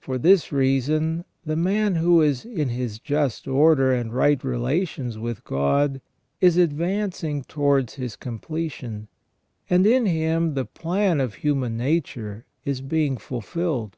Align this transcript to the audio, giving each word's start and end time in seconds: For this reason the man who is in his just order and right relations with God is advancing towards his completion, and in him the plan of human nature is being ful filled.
For 0.00 0.18
this 0.18 0.50
reason 0.50 1.24
the 1.46 1.54
man 1.54 1.94
who 1.94 2.20
is 2.20 2.44
in 2.44 2.70
his 2.70 2.98
just 2.98 3.46
order 3.46 3.92
and 3.92 4.12
right 4.12 4.42
relations 4.42 5.18
with 5.20 5.44
God 5.44 6.00
is 6.40 6.56
advancing 6.56 7.44
towards 7.44 7.94
his 7.94 8.16
completion, 8.16 9.06
and 9.70 9.86
in 9.86 10.04
him 10.06 10.54
the 10.54 10.64
plan 10.64 11.20
of 11.20 11.34
human 11.34 11.76
nature 11.76 12.44
is 12.64 12.80
being 12.80 13.16
ful 13.16 13.40
filled. 13.40 13.96